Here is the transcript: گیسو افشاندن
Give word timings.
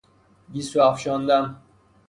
گیسو 0.53 0.81
افشاندن 0.81 1.61